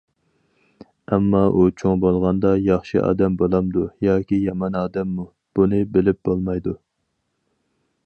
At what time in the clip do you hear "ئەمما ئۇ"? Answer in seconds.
1.11-1.65